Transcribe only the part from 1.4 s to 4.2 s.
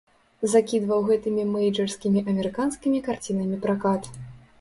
мэйджарскімі амерыканскімі карцінамі пракат.